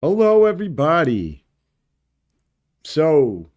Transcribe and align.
Hello, 0.00 0.44
everybody. 0.44 1.44
So, 2.84 3.50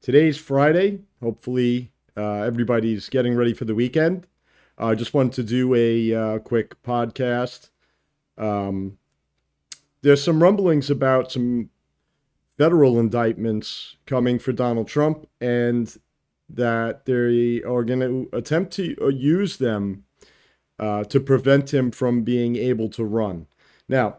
today's 0.00 0.38
Friday. 0.38 1.00
Hopefully, 1.20 1.90
uh, 2.16 2.42
everybody's 2.42 3.08
getting 3.08 3.34
ready 3.34 3.52
for 3.52 3.64
the 3.64 3.74
weekend. 3.74 4.28
I 4.78 4.92
uh, 4.92 4.94
just 4.94 5.14
wanted 5.14 5.32
to 5.32 5.42
do 5.42 5.74
a 5.74 6.14
uh, 6.14 6.38
quick 6.38 6.80
podcast. 6.84 7.70
Um, 8.38 8.98
there's 10.02 10.22
some 10.22 10.40
rumblings 10.40 10.90
about 10.90 11.32
some 11.32 11.70
federal 12.56 12.96
indictments 13.00 13.96
coming 14.06 14.38
for 14.38 14.52
Donald 14.52 14.86
Trump, 14.86 15.28
and 15.40 15.96
that 16.48 17.04
they 17.04 17.64
are 17.64 17.82
going 17.82 17.98
to 17.98 18.28
attempt 18.32 18.74
to 18.74 18.96
uh, 19.02 19.08
use 19.08 19.56
them 19.56 20.04
uh, 20.78 21.02
to 21.02 21.18
prevent 21.18 21.74
him 21.74 21.90
from 21.90 22.22
being 22.22 22.54
able 22.54 22.90
to 22.90 23.04
run. 23.04 23.48
Now, 23.88 24.18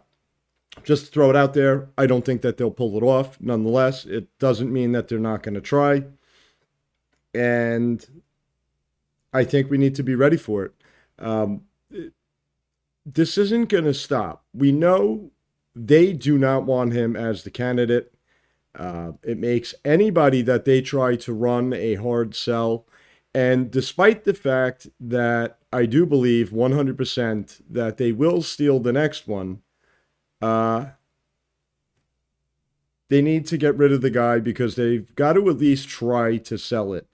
just 0.84 1.14
throw 1.14 1.30
it 1.30 1.36
out 1.36 1.54
there, 1.54 1.90
I 1.98 2.06
don't 2.06 2.26
think 2.26 2.42
that 2.42 2.58
they'll 2.58 2.72
pull 2.72 2.98
it 2.98 3.04
off. 3.04 3.40
Nonetheless, 3.40 4.06
it 4.06 4.28
doesn't 4.40 4.72
mean 4.72 4.94
that 4.94 5.08
they're 5.08 5.20
not 5.20 5.44
going 5.44 5.56
to 5.56 5.62
try. 5.62 6.04
And 7.34 8.24
I 9.34 9.44
think 9.44 9.70
we 9.70 9.78
need 9.78 9.96
to 9.96 10.04
be 10.04 10.16
ready 10.16 10.38
for 10.38 10.66
it. 10.66 10.74
Um, 11.20 11.64
this 13.06 13.38
isn't 13.38 13.70
going 13.70 13.86
to 13.86 13.94
stop. 13.94 14.44
We 14.54 14.72
know 14.72 15.32
they 15.76 16.14
do 16.14 16.38
not 16.38 16.66
want 16.66 16.94
him 16.94 17.16
as 17.16 17.44
the 17.44 17.52
candidate. 17.52 18.14
Uh, 18.74 19.14
it 19.24 19.38
makes 19.38 19.74
anybody 19.84 20.42
that 20.42 20.66
they 20.66 20.82
try 20.82 21.16
to 21.18 21.34
run 21.34 21.74
a 21.74 21.96
hard 21.96 22.36
sell. 22.36 22.86
And 23.34 23.72
despite 23.72 24.24
the 24.24 24.34
fact 24.34 24.88
that 25.00 25.58
I 25.72 25.86
do 25.86 26.06
believe 26.06 26.50
100% 26.50 27.62
that 27.70 27.98
they 27.98 28.12
will 28.12 28.42
steal 28.42 28.80
the 28.80 28.94
next 28.94 29.28
one, 29.28 29.62
uh, 30.42 30.86
they 33.10 33.22
need 33.22 33.46
to 33.48 33.58
get 33.58 33.78
rid 33.78 33.92
of 33.92 34.02
the 34.02 34.10
guy 34.10 34.40
because 34.40 34.76
they've 34.76 35.14
got 35.16 35.34
to 35.34 35.50
at 35.50 35.58
least 35.58 35.90
try 35.90 36.38
to 36.38 36.58
sell 36.58 36.94
it. 36.94 37.08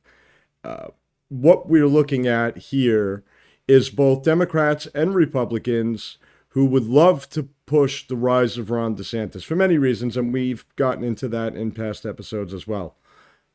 Uh, 0.64 0.88
what 1.30 1.67
we're 1.67 1.88
looking 1.88 2.28
at 2.28 2.58
here 2.58 3.23
is 3.67 3.89
both 3.89 4.23
Democrats 4.23 4.88
and 4.94 5.14
Republicans 5.16 6.17
who 6.50 6.66
would 6.66 6.86
love 6.86 7.30
to 7.30 7.50
push 7.66 8.08
the 8.08 8.16
rise 8.16 8.58
of 8.58 8.72
Ron 8.72 8.95
DeSantis 8.95 9.44
for 9.44 9.56
many 9.56 9.78
reasons, 9.78 10.16
and 10.16 10.31
we've 10.31 10.66
gotten 10.75 11.03
into 11.03 11.28
that 11.28 11.56
in 11.56 11.72
past 11.72 12.06
episodes 12.06 12.53
as 12.53 12.66
well. 12.66 12.95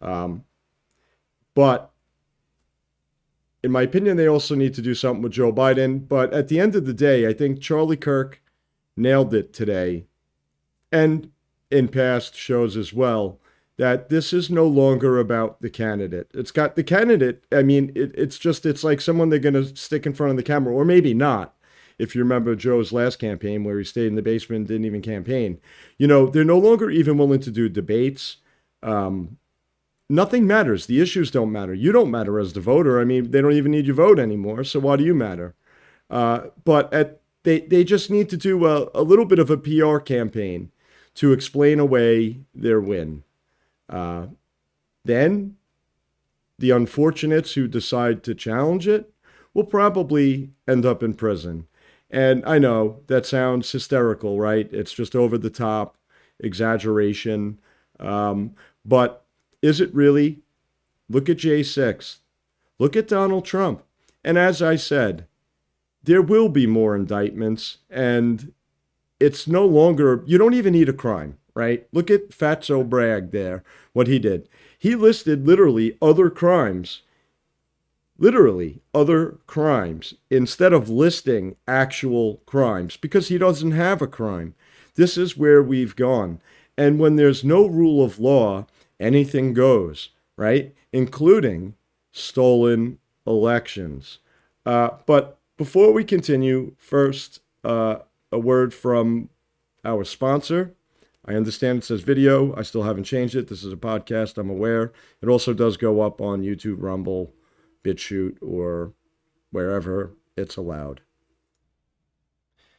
Um, 0.00 0.44
but 1.54 1.92
in 3.62 3.70
my 3.70 3.82
opinion, 3.82 4.16
they 4.16 4.28
also 4.28 4.54
need 4.54 4.74
to 4.74 4.82
do 4.82 4.94
something 4.94 5.22
with 5.22 5.32
Joe 5.32 5.52
Biden. 5.52 6.06
But 6.06 6.32
at 6.32 6.48
the 6.48 6.58
end 6.58 6.74
of 6.74 6.84
the 6.84 6.92
day, 6.92 7.26
I 7.26 7.32
think 7.32 7.60
Charlie 7.60 7.96
Kirk 7.96 8.41
nailed 8.96 9.34
it 9.34 9.52
today, 9.52 10.06
and 10.90 11.30
in 11.70 11.88
past 11.88 12.34
shows 12.34 12.76
as 12.76 12.92
well, 12.92 13.40
that 13.78 14.10
this 14.10 14.32
is 14.32 14.50
no 14.50 14.66
longer 14.66 15.18
about 15.18 15.62
the 15.62 15.70
candidate. 15.70 16.30
It's 16.34 16.50
got 16.50 16.76
the 16.76 16.84
candidate. 16.84 17.44
I 17.50 17.62
mean, 17.62 17.90
it, 17.94 18.12
it's 18.14 18.38
just, 18.38 18.66
it's 18.66 18.84
like 18.84 19.00
someone 19.00 19.30
they're 19.30 19.38
going 19.38 19.54
to 19.54 19.74
stick 19.74 20.04
in 20.04 20.12
front 20.12 20.32
of 20.32 20.36
the 20.36 20.42
camera, 20.42 20.74
or 20.74 20.84
maybe 20.84 21.14
not. 21.14 21.54
If 21.98 22.14
you 22.14 22.22
remember 22.22 22.54
Joe's 22.54 22.92
last 22.92 23.18
campaign 23.18 23.64
where 23.64 23.78
he 23.78 23.84
stayed 23.84 24.08
in 24.08 24.14
the 24.14 24.22
basement 24.22 24.60
and 24.60 24.68
didn't 24.68 24.86
even 24.86 25.02
campaign, 25.02 25.60
you 25.98 26.06
know, 26.06 26.26
they're 26.26 26.44
no 26.44 26.58
longer 26.58 26.90
even 26.90 27.16
willing 27.16 27.40
to 27.40 27.50
do 27.50 27.68
debates. 27.68 28.36
Um, 28.82 29.38
nothing 30.10 30.46
matters. 30.46 30.86
The 30.86 31.00
issues 31.00 31.30
don't 31.30 31.52
matter. 31.52 31.72
You 31.72 31.92
don't 31.92 32.10
matter 32.10 32.38
as 32.38 32.52
the 32.52 32.60
voter. 32.60 33.00
I 33.00 33.04
mean, 33.04 33.30
they 33.30 33.40
don't 33.40 33.52
even 33.52 33.72
need 33.72 33.86
your 33.86 33.96
vote 33.96 34.18
anymore. 34.18 34.64
So 34.64 34.80
why 34.80 34.96
do 34.96 35.04
you 35.04 35.14
matter? 35.14 35.54
Uh, 36.10 36.48
but 36.64 36.92
at 36.92 37.21
they 37.44 37.60
they 37.60 37.84
just 37.84 38.10
need 38.10 38.28
to 38.30 38.36
do 38.36 38.66
a, 38.66 38.88
a 38.94 39.02
little 39.02 39.24
bit 39.24 39.38
of 39.38 39.50
a 39.50 39.56
PR 39.56 39.98
campaign 39.98 40.70
to 41.14 41.32
explain 41.32 41.78
away 41.78 42.40
their 42.54 42.80
win. 42.80 43.24
Uh, 43.88 44.26
then 45.04 45.56
the 46.58 46.70
unfortunates 46.70 47.54
who 47.54 47.66
decide 47.66 48.22
to 48.22 48.34
challenge 48.34 48.86
it 48.86 49.12
will 49.52 49.64
probably 49.64 50.50
end 50.66 50.86
up 50.86 51.02
in 51.02 51.14
prison. 51.14 51.66
And 52.10 52.44
I 52.46 52.58
know 52.58 53.00
that 53.06 53.26
sounds 53.26 53.70
hysterical, 53.70 54.38
right? 54.38 54.72
It's 54.72 54.92
just 54.92 55.16
over 55.16 55.36
the 55.38 55.50
top, 55.50 55.96
exaggeration. 56.38 57.58
Um, 57.98 58.54
but 58.84 59.24
is 59.60 59.80
it 59.80 59.94
really? 59.94 60.40
Look 61.08 61.28
at 61.28 61.38
J6. 61.38 62.18
Look 62.78 62.96
at 62.96 63.08
Donald 63.08 63.44
Trump. 63.44 63.82
And 64.24 64.38
as 64.38 64.62
I 64.62 64.76
said, 64.76 65.26
there 66.02 66.22
will 66.22 66.48
be 66.48 66.66
more 66.66 66.94
indictments 66.94 67.78
and 67.90 68.52
it's 69.20 69.46
no 69.46 69.64
longer 69.64 70.22
you 70.26 70.38
don't 70.38 70.54
even 70.54 70.72
need 70.72 70.88
a 70.88 70.92
crime 70.92 71.38
right? 71.54 71.86
Look 71.92 72.10
at 72.10 72.30
fatso 72.30 72.88
bragg 72.88 73.30
there 73.30 73.62
what 73.92 74.06
he 74.06 74.18
did. 74.18 74.48
He 74.78 74.94
listed 74.94 75.46
literally 75.46 75.98
other 76.00 76.30
crimes 76.30 77.02
literally 78.18 78.80
other 78.94 79.38
crimes 79.46 80.14
instead 80.30 80.72
of 80.72 80.88
listing 80.88 81.56
actual 81.66 82.40
crimes 82.46 82.96
because 82.96 83.28
he 83.28 83.36
doesn't 83.38 83.72
have 83.72 84.00
a 84.00 84.06
crime. 84.06 84.54
This 84.94 85.16
is 85.16 85.36
where 85.36 85.62
we've 85.62 85.96
gone. 85.96 86.40
And 86.78 86.98
when 86.98 87.16
there's 87.16 87.42
no 87.42 87.66
rule 87.66 88.04
of 88.04 88.18
law 88.18 88.66
anything 89.00 89.52
goes 89.52 90.10
right? 90.36 90.74
Including 90.92 91.74
stolen 92.10 92.98
elections. 93.26 94.18
Uh, 94.64 94.90
but 95.06 95.38
before 95.56 95.92
we 95.92 96.04
continue, 96.04 96.74
first, 96.78 97.40
uh, 97.64 97.96
a 98.30 98.38
word 98.38 98.72
from 98.72 99.28
our 99.84 100.04
sponsor. 100.04 100.74
I 101.24 101.34
understand 101.34 101.78
it 101.78 101.84
says 101.84 102.00
video. 102.00 102.54
I 102.56 102.62
still 102.62 102.82
haven't 102.82 103.04
changed 103.04 103.36
it. 103.36 103.48
This 103.48 103.62
is 103.62 103.72
a 103.72 103.76
podcast, 103.76 104.38
I'm 104.38 104.50
aware. 104.50 104.92
It 105.20 105.28
also 105.28 105.52
does 105.52 105.76
go 105.76 106.00
up 106.00 106.20
on 106.20 106.42
YouTube, 106.42 106.76
Rumble, 106.78 107.32
BitChute, 107.84 108.38
or 108.40 108.92
wherever 109.50 110.16
it's 110.36 110.56
allowed. 110.56 111.02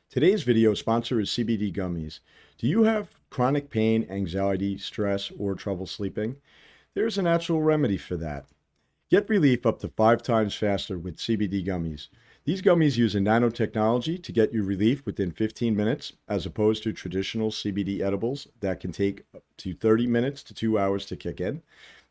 Today's 0.10 0.44
video 0.44 0.74
sponsor 0.74 1.20
is 1.20 1.30
CBD 1.30 1.74
Gummies. 1.74 2.20
Do 2.58 2.68
you 2.68 2.84
have 2.84 3.16
chronic 3.30 3.70
pain, 3.70 4.06
anxiety, 4.10 4.78
stress, 4.78 5.32
or 5.40 5.56
trouble 5.56 5.88
sleeping? 5.88 6.36
There's 6.94 7.18
a 7.18 7.24
natural 7.24 7.62
remedy 7.62 7.98
for 7.98 8.18
that. 8.18 8.46
Get 9.10 9.30
relief 9.30 9.66
up 9.66 9.80
to 9.80 9.88
five 9.88 10.22
times 10.22 10.54
faster 10.54 11.00
with 11.00 11.18
CBD 11.18 11.66
Gummies. 11.66 12.10
These 12.46 12.62
gummies 12.62 12.98
use 12.98 13.16
a 13.16 13.20
nanotechnology 13.20 14.22
to 14.22 14.32
get 14.34 14.54
you 14.54 14.64
relief 14.64 15.06
within 15.06 15.32
15 15.32 15.74
minutes, 15.78 16.12
as 16.28 16.46
opposed 16.46 16.84
to 16.84 16.92
traditional 16.92 17.52
CBD 17.52 18.02
edibles 18.02 18.50
that 18.60 18.82
can 18.82 18.92
take 18.92 19.24
up 19.34 19.44
to 19.58 19.74
30 19.74 20.08
minutes 20.08 20.44
to 20.44 20.54
two 20.54 20.78
hours 20.78 21.06
to 21.06 21.16
kick 21.16 21.40
in. 21.40 21.62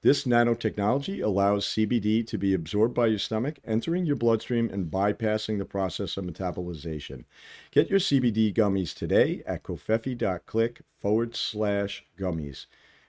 This 0.01 0.25
nanotechnology 0.25 1.23
allows 1.23 1.67
CBD 1.67 2.27
to 2.27 2.39
be 2.39 2.55
absorbed 2.55 2.95
by 2.95 3.09
your 3.09 3.19
stomach, 3.19 3.59
entering 3.67 4.07
your 4.07 4.17
bloodstream 4.17 4.71
and 4.71 4.91
bypassing 4.91 5.59
the 5.59 5.67
process 5.67 6.17
of 6.17 6.25
metabolization. 6.25 7.25
Get 7.71 7.91
your 7.91 8.01
CBD 8.01 8.55
gummies 8.55 8.95
today 8.95 9.43
at 9.47 9.63
covfefe.click 9.63 10.81
forward 10.99 11.37
slash 11.37 12.07
gummies. 12.19 12.67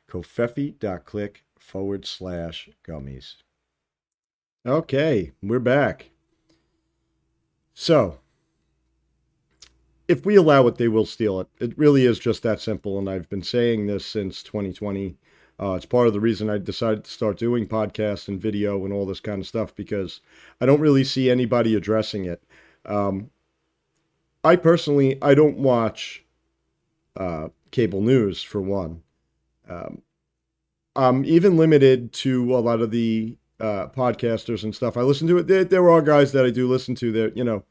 covfefe.click 0.09 1.43
forward 1.57 2.05
slash 2.05 2.69
gummies. 2.85 3.35
Okay, 4.65 5.31
we're 5.41 5.59
back. 5.59 6.12
So, 7.73 8.19
if 10.07 10.25
we 10.25 10.35
allow 10.35 10.67
it, 10.67 10.77
they 10.77 10.87
will 10.87 11.05
steal 11.05 11.39
it. 11.39 11.47
It 11.59 11.77
really 11.77 12.05
is 12.05 12.19
just 12.19 12.43
that 12.43 12.61
simple. 12.61 12.99
And 12.99 13.09
I've 13.09 13.29
been 13.29 13.43
saying 13.43 13.87
this 13.87 14.05
since 14.05 14.43
2020. 14.43 15.17
Uh, 15.59 15.73
it's 15.73 15.85
part 15.85 16.07
of 16.07 16.13
the 16.13 16.19
reason 16.19 16.49
I 16.49 16.57
decided 16.57 17.03
to 17.05 17.11
start 17.11 17.37
doing 17.37 17.67
podcasts 17.67 18.27
and 18.27 18.41
video 18.41 18.83
and 18.83 18.93
all 18.93 19.05
this 19.05 19.19
kind 19.19 19.39
of 19.39 19.47
stuff 19.47 19.75
because 19.75 20.19
I 20.59 20.65
don't 20.65 20.81
really 20.81 21.03
see 21.03 21.29
anybody 21.29 21.75
addressing 21.75 22.25
it. 22.25 22.43
Um, 22.85 23.29
I 24.43 24.55
personally, 24.55 25.17
I 25.21 25.35
don't 25.35 25.57
watch 25.57 26.25
uh, 27.15 27.49
cable 27.71 28.01
news 28.01 28.43
for 28.43 28.61
one. 28.61 29.03
Um, 29.69 30.01
I'm 30.95 31.23
even 31.25 31.55
limited 31.55 32.11
to 32.13 32.55
a 32.55 32.59
lot 32.59 32.81
of 32.81 32.91
the 32.91 33.37
uh, 33.63 33.87
podcasters 33.87 34.63
and 34.63 34.75
stuff. 34.75 34.97
I 34.97 35.01
listen 35.03 35.25
to 35.29 35.37
it. 35.37 35.47
There, 35.47 35.63
there 35.63 35.89
are 35.89 36.01
guys 36.01 36.33
that 36.33 36.45
I 36.45 36.49
do 36.49 36.67
listen 36.67 36.95
to. 36.95 37.13
There, 37.13 37.31
you 37.33 37.45
know, 37.45 37.63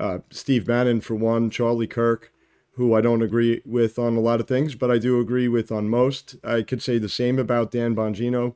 uh, 0.00 0.20
Steve 0.30 0.66
Bannon 0.66 1.02
for 1.02 1.14
one, 1.14 1.50
Charlie 1.50 1.86
Kirk, 1.86 2.32
who 2.72 2.94
I 2.94 3.02
don't 3.02 3.20
agree 3.20 3.60
with 3.66 3.98
on 3.98 4.16
a 4.16 4.20
lot 4.20 4.40
of 4.40 4.48
things, 4.48 4.74
but 4.74 4.90
I 4.90 4.96
do 4.96 5.20
agree 5.20 5.46
with 5.46 5.70
on 5.70 5.90
most. 5.90 6.36
I 6.42 6.62
could 6.62 6.82
say 6.82 6.96
the 6.96 7.10
same 7.10 7.38
about 7.38 7.70
Dan 7.70 7.94
Bongino. 7.94 8.54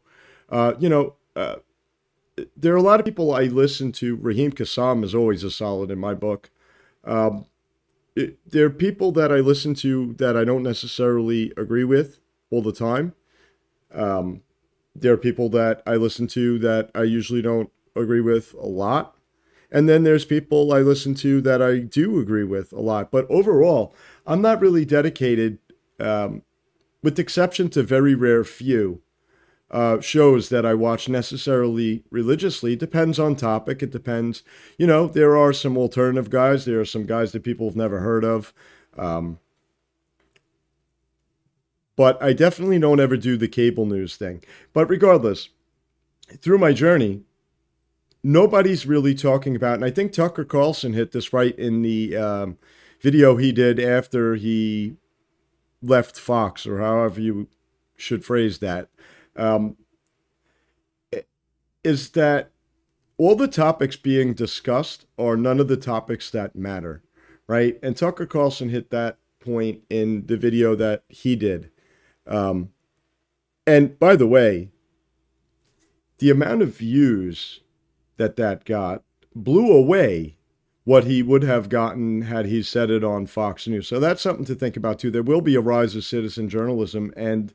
Uh, 0.49 0.75
you 0.79 0.89
know, 0.89 1.17
uh, 1.37 1.57
there 2.57 2.73
are 2.73 2.79
a 2.79 2.83
lot 2.83 3.01
of 3.01 3.05
people 3.05 3.35
I 3.35 3.43
listen 3.43 3.93
to. 3.93 4.17
Raheem 4.17 4.53
Kassam 4.53 5.05
is 5.05 5.15
always 5.15 5.45
a 5.45 5.51
solid 5.51 5.91
in 5.91 5.99
my 5.99 6.15
book. 6.15 6.51
Um, 7.05 7.45
it, 8.17 8.39
there 8.51 8.65
are 8.65 8.71
people 8.71 9.13
that 9.13 9.31
I 9.31 9.41
listen 9.41 9.75
to 9.75 10.15
that 10.15 10.39
I 10.39 10.45
don't 10.45 10.63
necessarily 10.63 11.53
agree 11.59 11.85
with 11.85 12.19
all 12.51 12.63
the 12.63 12.73
time. 12.73 13.15
Um, 13.93 14.41
there 15.01 15.15
are 15.15 15.19
people 15.19 15.49
that 15.51 15.83
I 15.87 15.97
listen 15.97 16.27
to 16.29 16.59
that 16.61 16.91
I 16.95 17.03
usually 17.05 17.43
don't 17.43 17.71
agree 17.97 18.21
with 18.21 18.55
a 18.55 18.67
lot. 18.67 19.17
And 19.71 19.89
then 19.89 20.03
there's 20.03 20.25
people 20.25 20.73
I 20.73 20.81
listen 20.81 21.15
to 21.17 21.41
that 21.43 21.61
I 21.61 21.79
do 21.79 22.19
agree 22.21 22.45
with 22.45 22.73
a 22.73 22.81
lot. 22.81 23.11
But 23.11 23.27
overall, 23.29 23.95
I'm 24.27 24.41
not 24.41 24.61
really 24.61 24.85
dedicated 24.85 25.59
um, 26.01 26.43
with 27.03 27.17
the 27.17 27.23
exception 27.23 27.69
to 27.71 27.83
very 27.83 28.15
rare 28.15 28.45
few 28.45 29.03
uh, 29.71 30.01
shows 30.01 30.49
that 30.49 30.65
I 30.65 30.75
watch 30.75 31.09
necessarily 31.09 32.05
religiously. 32.11 32.77
Depends 32.77 33.19
on 33.19 33.37
topic. 33.37 33.83
It 33.83 33.91
depends. 33.91 34.43
You 34.79 34.87
know, 34.87 35.07
there 35.07 35.37
are 35.37 35.53
some 35.53 35.77
alternative 35.77 36.31
guys. 36.31 36.65
There 36.65 36.81
are 36.81 36.87
some 36.87 37.05
guys 37.05 37.33
that 37.33 37.45
people 37.45 37.69
have 37.69 37.77
never 37.77 38.01
heard 38.01 38.25
of. 38.25 38.55
Um, 38.97 39.39
but 41.99 42.23
I 42.23 42.33
definitely 42.33 42.79
don't 42.79 43.01
ever 43.01 43.17
do 43.17 43.37
the 43.37 43.49
cable 43.49 43.85
news 43.85 44.17
thing. 44.17 44.43
But 44.73 44.89
regardless, 44.89 45.49
through 46.41 46.59
my 46.59 46.73
journey, 46.73 47.23
nobody's 48.23 48.87
really 48.87 49.17
talking 49.17 49.57
about, 49.57 49.75
and 49.75 49.85
I 49.85 49.91
think 49.91 50.13
Tucker 50.13 50.45
Carlson 50.45 50.93
hit 50.93 51.11
this 51.11 51.33
right 51.33 51.59
in 51.59 51.83
the 51.83 52.17
um, 52.17 52.59
video 53.01 53.37
he 53.37 53.51
did 53.51 53.81
after 53.81 54.37
he 54.37 54.95
left 55.83 56.19
Fox, 56.19 56.67
or 56.67 56.79
however 56.79 57.21
you 57.21 57.49
should 57.97 58.25
phrase 58.25 58.61
that 58.61 58.89
um, 59.35 59.77
is 61.83 62.11
that 62.11 62.51
all 63.17 63.35
the 63.35 63.49
topics 63.49 63.97
being 63.97 64.35
discussed 64.35 65.07
are 65.19 65.37
none 65.37 65.59
of 65.59 65.67
the 65.67 65.77
topics 65.77 66.31
that 66.31 66.55
matter, 66.55 67.03
right? 67.49 67.77
And 67.83 67.97
Tucker 67.97 68.27
Carlson 68.27 68.69
hit 68.69 68.91
that 68.91 69.19
point 69.41 69.83
in 69.91 70.27
the 70.27 70.37
video 70.37 70.77
that 70.77 71.03
he 71.09 71.35
did. 71.35 71.71
Um, 72.29 72.71
and 73.67 73.99
by 73.99 74.17
the 74.17 74.27
way, 74.27 74.71
the 76.19 76.31
amount 76.31 76.63
of 76.63 76.77
views 76.77 77.61
that 78.17 78.37
that 78.37 78.65
got 78.65 79.03
blew 79.35 79.73
away 79.73 80.37
what 80.85 81.05
he 81.05 81.23
would 81.23 81.43
have 81.43 81.69
gotten 81.69 82.23
had 82.23 82.47
he 82.47 82.63
said 82.63 82.91
it 82.91 83.05
on 83.05 83.27
Fox 83.27 83.67
News. 83.67 83.87
So 83.87 84.01
that's 84.01 84.23
something 84.23 84.47
to 84.47 84.55
think 84.55 84.77
about 84.77 84.99
too. 84.99 85.11
There 85.11 85.23
will 85.23 85.43
be 85.43 85.55
a 85.55 85.61
rise 85.61 85.95
of 85.95 86.05
citizen 86.05 86.49
journalism, 86.49 87.13
and 87.17 87.53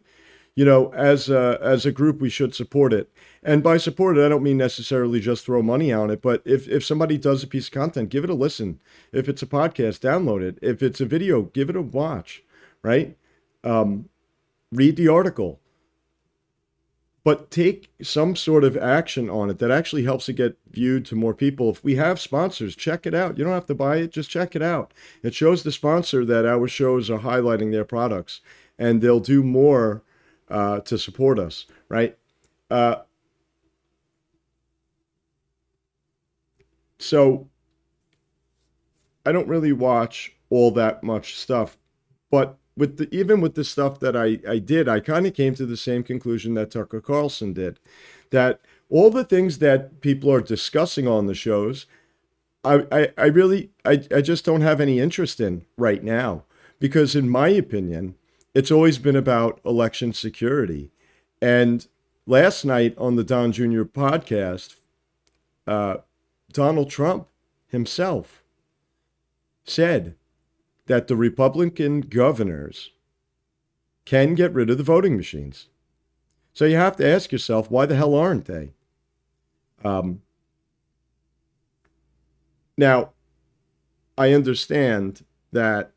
you 0.56 0.66
know, 0.66 0.94
as 0.94 1.30
a, 1.30 1.58
as 1.62 1.86
a 1.86 1.92
group, 1.92 2.22
we 2.22 2.30
should 2.30 2.54
support 2.54 2.94
it. 2.94 3.12
And 3.42 3.64
by 3.64 3.78
support 3.78 4.18
it, 4.18 4.25
I 4.25 4.30
don't 4.30 4.44
mean 4.44 4.58
necessarily 4.58 5.20
just 5.20 5.44
throw 5.44 5.64
money 5.64 5.92
on 5.92 6.12
it, 6.12 6.22
but 6.22 6.44
if, 6.46 6.68
if 6.68 6.86
somebody 6.86 7.18
does 7.18 7.42
a 7.42 7.48
piece 7.48 7.68
of 7.68 7.74
content, 7.74 8.10
give 8.10 8.24
it 8.24 8.30
a 8.30 8.36
listen. 8.36 8.80
If 9.12 9.28
it's 9.28 9.42
a 9.42 9.48
podcast, 9.48 10.00
download 10.00 10.44
it. 10.44 10.60
If 10.62 10.84
it's 10.84 11.02
a 11.02 11.06
video, 11.06 11.42
give 11.42 11.72
it 11.72 11.75
a 11.75 11.81
watch, 11.81 12.44
right? 12.84 13.18
Um, 13.64 14.10
read 14.74 14.96
the 14.96 15.08
article. 15.08 15.60
But 17.24 17.50
take 17.50 17.90
some 18.02 18.36
sort 18.36 18.66
of 18.66 18.75
action 18.75 19.30
on 19.30 19.50
it 19.50 19.60
that 19.60 19.72
actually 19.72 20.04
helps 20.04 20.28
it 20.28 20.34
get 20.34 20.58
viewed 20.70 21.06
to 21.06 21.16
more 21.16 21.34
people. 21.34 21.70
If 21.70 21.81
we 21.81 21.96
have 21.96 22.20
sponsors, 22.20 22.75
check 22.75 23.06
it 23.06 23.14
out. 23.14 23.38
You 23.38 23.46
don't 23.46 23.54
have 23.54 23.68
to 23.68 23.75
buy 23.75 23.98
it, 23.98 24.12
just 24.12 24.30
check 24.30 24.58
it 24.58 24.62
out. 24.62 24.94
It 25.22 25.34
shows 25.34 25.64
the 25.64 25.72
sponsor 25.72 26.25
that 26.25 26.46
our 26.46 26.68
shows 26.68 27.10
are 27.10 27.20
highlighting 27.20 27.72
their 27.72 27.86
products 27.86 28.42
and 28.78 29.02
they'll 29.02 29.22
do 29.22 29.42
more 29.42 30.04
uh, 30.50 30.81
to 30.81 30.98
support 30.98 31.40
us, 31.40 31.66
right? 31.88 32.18
Uh, 32.70 32.96
so 37.00 37.48
I 39.25 39.31
don't 39.31 39.48
really 39.48 39.72
watch 39.72 40.34
all 40.50 40.72
that 40.72 41.04
much 41.04 41.36
stuff, 41.38 41.78
but 42.30 42.58
with 42.75 42.98
the, 42.98 43.14
even 43.16 43.42
with 43.42 43.56
the 43.56 43.64
stuff 43.64 44.00
that 44.00 44.16
I, 44.16 44.40
I 44.48 44.60
did, 44.60 44.88
I 44.88 45.00
kind 45.00 45.28
of 45.28 45.34
came 45.34 45.56
to 45.56 45.66
the 45.66 45.78
same 45.78 46.04
conclusion 46.04 46.54
that 46.56 46.72
Tucker 46.72 47.02
Carlson 47.02 47.54
did, 47.54 47.80
that 48.31 48.62
all 48.90 49.10
the 49.10 49.24
things 49.24 49.60
that 49.60 50.02
people 50.02 50.31
are 50.31 50.42
discussing 50.42 51.08
on 51.08 51.28
the 51.28 51.36
shows, 51.36 51.86
I, 52.64 52.86
I, 52.92 53.08
I 53.18 53.25
really 53.25 53.70
I, 53.86 54.04
I 54.14 54.22
just 54.22 54.46
don't 54.46 54.62
have 54.62 54.80
any 54.80 55.00
interest 55.00 55.40
in 55.40 55.66
right 55.78 56.04
now 56.04 56.44
because 56.80 57.16
in 57.16 57.30
my 57.30 57.50
opinion, 57.50 58.16
it's 58.54 58.72
always 58.72 58.98
been 58.98 59.16
about 59.16 59.60
election 59.66 60.14
security. 60.14 60.92
And 61.42 61.88
last 62.25 62.66
night 62.66 62.96
on 62.98 63.16
the 63.16 63.24
Don 63.24 63.52
Jr. 63.52 63.84
podcast, 63.84 64.75
uh, 65.68 65.98
Donald 66.52 66.90
Trump 66.90 67.28
himself 67.68 68.44
said 69.64 70.16
that 70.88 71.07
the 71.07 71.15
Republican 71.15 72.01
governors 72.01 72.91
can 74.06 74.35
get 74.35 74.53
rid 74.53 74.69
of 74.69 74.77
the 74.77 74.83
voting 74.83 75.15
machines. 75.15 75.69
So 76.53 76.65
you 76.65 76.75
have 76.75 76.95
to 76.97 77.07
ask 77.07 77.31
yourself, 77.31 77.71
why 77.71 77.85
the 77.85 77.95
hell 77.95 78.15
aren't 78.15 78.45
they? 78.45 78.74
Um, 79.83 80.21
now, 82.77 83.12
I 84.18 84.33
understand 84.33 85.24
that 85.51 85.91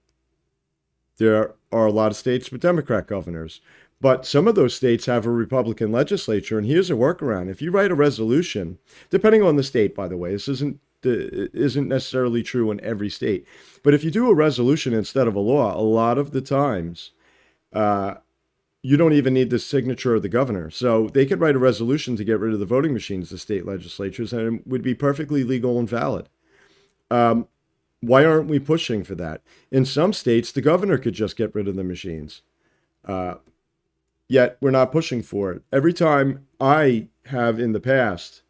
there 1.18 1.54
are 1.72 1.86
a 1.86 1.92
lot 1.92 2.10
of 2.10 2.16
states 2.16 2.50
with 2.50 2.60
Democrat 2.60 3.06
governors. 3.06 3.60
But 4.00 4.26
some 4.26 4.46
of 4.46 4.54
those 4.54 4.74
states 4.74 5.06
have 5.06 5.24
a 5.24 5.30
Republican 5.30 5.90
legislature, 5.90 6.58
and 6.58 6.66
here's 6.66 6.90
a 6.90 6.94
workaround. 6.94 7.48
If 7.48 7.62
you 7.62 7.70
write 7.70 7.90
a 7.90 7.94
resolution, 7.94 8.78
depending 9.08 9.42
on 9.42 9.56
the 9.56 9.62
state, 9.62 9.94
by 9.94 10.06
the 10.06 10.18
way, 10.18 10.32
this 10.32 10.48
isn't 10.48 10.80
isn't 11.06 11.88
necessarily 11.88 12.42
true 12.42 12.70
in 12.70 12.80
every 12.80 13.08
state, 13.08 13.46
but 13.82 13.94
if 13.94 14.04
you 14.04 14.10
do 14.10 14.30
a 14.30 14.34
resolution 14.34 14.92
instead 14.92 15.28
of 15.28 15.34
a 15.34 15.40
law, 15.40 15.76
a 15.76 15.80
lot 15.80 16.18
of 16.18 16.32
the 16.32 16.40
times, 16.40 17.12
uh, 17.72 18.14
you 18.82 18.96
don't 18.96 19.12
even 19.12 19.34
need 19.34 19.50
the 19.50 19.58
signature 19.58 20.14
of 20.14 20.22
the 20.22 20.28
governor. 20.28 20.70
So 20.70 21.08
they 21.08 21.26
could 21.26 21.40
write 21.40 21.56
a 21.56 21.60
resolution 21.60 22.16
to 22.16 22.24
get 22.24 22.38
rid 22.38 22.54
of 22.54 22.60
the 22.60 22.66
voting 22.66 22.92
machines, 22.92 23.30
the 23.30 23.38
state 23.38 23.66
legislatures, 23.66 24.32
and 24.32 24.60
it 24.60 24.66
would 24.66 24.82
be 24.82 24.94
perfectly 24.94 25.42
legal 25.42 25.78
and 25.78 25.88
valid. 25.88 26.28
Um, 27.10 27.48
why 28.00 28.24
aren't 28.24 28.48
we 28.48 28.58
pushing 28.58 29.02
for 29.02 29.14
that? 29.16 29.42
In 29.72 29.84
some 29.84 30.12
states, 30.12 30.52
the 30.52 30.60
governor 30.60 30.98
could 30.98 31.14
just 31.14 31.36
get 31.36 31.54
rid 31.54 31.66
of 31.66 31.76
the 31.76 31.82
machines. 31.82 32.42
Uh, 33.04 33.36
yet 34.28 34.56
we're 34.60 34.70
not 34.70 34.92
pushing 34.92 35.22
for 35.22 35.52
it. 35.52 35.62
Every 35.72 35.92
time 35.92 36.46
I 36.60 37.08
have 37.26 37.58
in 37.58 37.72
the 37.72 37.80
past 37.80 38.42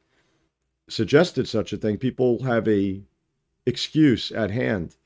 suggested 0.89 1.49
such 1.49 1.73
a 1.73 1.77
thing, 1.77 1.97
people 1.97 2.45
have 2.45 2.67
a 2.69 3.03
excuse 3.65 4.31
at 4.31 4.51
hand. 4.51 4.97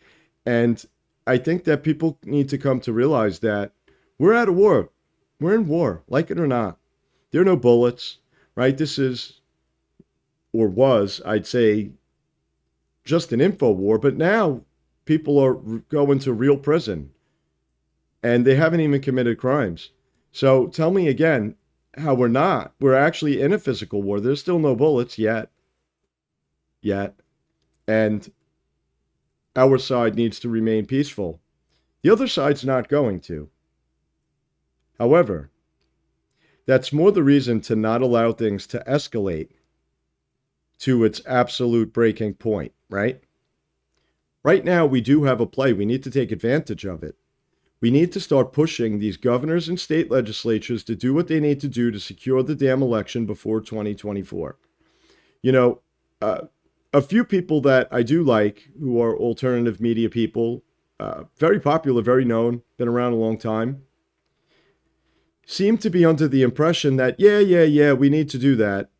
And 0.44 0.84
I 1.26 1.38
think 1.38 1.64
that 1.64 1.82
people 1.82 2.18
need 2.24 2.48
to 2.50 2.58
come 2.58 2.80
to 2.80 2.92
realize 2.92 3.38
that 3.40 3.72
we're 4.18 4.34
at 4.34 4.48
a 4.48 4.52
war. 4.52 4.90
We're 5.38 5.54
in 5.54 5.66
war, 5.66 6.02
like 6.08 6.30
it 6.30 6.38
or 6.38 6.46
not. 6.46 6.78
There 7.30 7.40
are 7.40 7.46
no 7.46 7.56
bullets, 7.56 8.18
right? 8.54 8.76
This 8.76 8.98
is, 8.98 9.40
or 10.52 10.68
was, 10.68 11.22
I'd 11.24 11.46
say, 11.46 11.92
just 13.04 13.32
an 13.32 13.40
info 13.40 13.70
war, 13.70 13.98
but 13.98 14.16
now 14.16 14.62
people 15.04 15.38
are 15.38 15.54
going 15.54 16.18
to 16.20 16.32
real 16.32 16.56
prison 16.56 17.10
and 18.22 18.44
they 18.44 18.56
haven't 18.56 18.80
even 18.80 19.00
committed 19.00 19.38
crimes. 19.38 19.90
So 20.32 20.66
tell 20.66 20.90
me 20.90 21.08
again 21.08 21.54
how 21.96 22.14
we're 22.14 22.28
not. 22.28 22.74
We're 22.80 22.94
actually 22.94 23.40
in 23.40 23.52
a 23.52 23.58
physical 23.58 24.02
war. 24.02 24.20
There's 24.20 24.40
still 24.40 24.58
no 24.58 24.76
bullets 24.76 25.18
yet. 25.18 25.50
Yet. 26.80 27.14
And 27.86 28.30
our 29.56 29.78
side 29.78 30.14
needs 30.14 30.38
to 30.40 30.48
remain 30.48 30.86
peaceful. 30.86 31.40
The 32.02 32.10
other 32.10 32.28
side's 32.28 32.64
not 32.64 32.88
going 32.88 33.20
to. 33.20 33.50
However, 34.98 35.50
that's 36.66 36.92
more 36.92 37.10
the 37.10 37.22
reason 37.22 37.60
to 37.62 37.76
not 37.76 38.02
allow 38.02 38.32
things 38.32 38.66
to 38.68 38.82
escalate 38.86 39.50
to 40.78 41.04
its 41.04 41.20
absolute 41.26 41.92
breaking 41.92 42.34
point 42.34 42.72
right? 42.90 43.20
Right 44.42 44.64
now, 44.64 44.84
we 44.84 45.00
do 45.00 45.24
have 45.24 45.40
a 45.40 45.46
play. 45.46 45.72
We 45.72 45.86
need 45.86 46.02
to 46.02 46.10
take 46.10 46.32
advantage 46.32 46.84
of 46.84 47.02
it. 47.02 47.16
We 47.80 47.90
need 47.90 48.12
to 48.12 48.20
start 48.20 48.52
pushing 48.52 48.98
these 48.98 49.16
governors 49.16 49.68
and 49.68 49.80
state 49.80 50.10
legislatures 50.10 50.84
to 50.84 50.94
do 50.94 51.14
what 51.14 51.28
they 51.28 51.40
need 51.40 51.60
to 51.60 51.68
do 51.68 51.90
to 51.90 52.00
secure 52.00 52.42
the 52.42 52.54
damn 52.54 52.82
election 52.82 53.24
before 53.24 53.60
2024. 53.60 54.58
You 55.40 55.52
know, 55.52 55.80
uh, 56.20 56.42
a 56.92 57.00
few 57.00 57.24
people 57.24 57.60
that 57.62 57.88
I 57.90 58.02
do 58.02 58.22
like 58.22 58.68
who 58.78 59.00
are 59.00 59.16
alternative 59.16 59.80
media 59.80 60.08
people, 60.10 60.62
uh, 60.98 61.24
very 61.36 61.60
popular, 61.60 62.02
very 62.02 62.24
known, 62.24 62.62
been 62.76 62.88
around 62.88 63.12
a 63.12 63.16
long 63.16 63.38
time, 63.38 63.82
seem 65.46 65.78
to 65.78 65.90
be 65.90 66.04
under 66.04 66.28
the 66.28 66.42
impression 66.42 66.96
that, 66.96 67.18
yeah, 67.18 67.38
yeah, 67.38 67.62
yeah, 67.62 67.92
we 67.92 68.10
need 68.10 68.28
to 68.30 68.38
do 68.38 68.56
that 68.56 68.90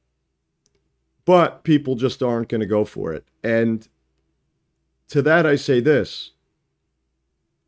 but 1.31 1.63
people 1.63 1.95
just 1.95 2.25
aren't 2.25 2.49
going 2.49 2.61
to 2.61 2.67
go 2.67 2.85
for 2.85 3.13
it. 3.13 3.25
And 3.45 3.87
to 5.09 5.23
that, 5.23 5.47
I 5.47 5.55
say 5.55 5.79
this 5.79 6.33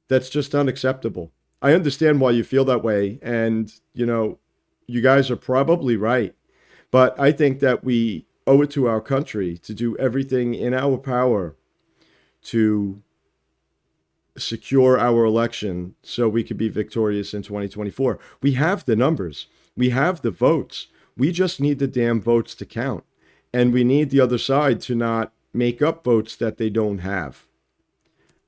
that's 0.09 0.29
just 0.29 0.53
unacceptable. 0.53 1.31
I 1.63 1.73
understand 1.73 2.21
why 2.21 2.33
you 2.33 2.43
feel 2.43 2.65
that 2.65 2.83
way. 2.83 3.21
And, 3.23 3.73
you 3.95 4.05
know, 4.05 4.41
you 4.89 5.01
guys 5.01 5.31
are 5.31 5.37
probably 5.37 5.97
right. 5.97 6.35
But 6.91 7.19
I 7.21 7.31
think 7.31 7.61
that 7.61 7.85
we 7.85 8.27
owe 8.47 8.63
it 8.63 8.71
to 8.73 8.87
our 8.87 9.01
country 9.01 9.57
to 9.59 9.75
do 9.75 9.97
everything 9.99 10.55
in 10.55 10.75
our 10.75 10.97
power 10.99 11.55
to 12.43 13.03
secure 14.37 14.99
our 14.99 15.25
election 15.25 15.95
so 16.03 16.29
we 16.29 16.43
could 16.43 16.57
be 16.57 16.69
victorious 16.69 17.35
in 17.35 17.43
2024. 17.43 18.19
We 18.41 18.53
have 18.53 18.85
the 18.85 18.97
numbers, 18.97 19.47
we 19.77 19.91
have 19.91 20.23
the 20.23 20.31
votes. 20.31 20.89
We 21.15 21.31
just 21.31 21.61
need 21.61 21.79
the 21.79 21.87
damn 21.87 22.23
votes 22.23 22.55
to 22.55 22.65
count 22.65 23.05
and 23.53 23.73
we 23.73 23.85
need 23.85 24.11
the 24.11 24.21
other 24.21 24.39
side 24.39 24.81
to 24.83 24.95
not 24.95 25.33
make 25.53 25.83
up 25.83 26.05
votes 26.05 26.37
that 26.37 26.57
they 26.57 26.71
don't 26.71 26.99
have. 26.99 27.47